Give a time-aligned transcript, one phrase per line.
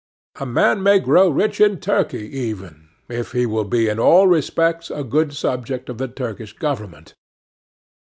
[0.39, 4.89] A man may grow rich in Turkey even, if he will be in all respects
[4.89, 7.13] a good subject of the Turkish government.